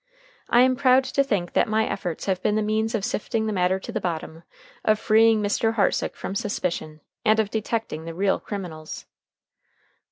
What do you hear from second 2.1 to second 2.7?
have been the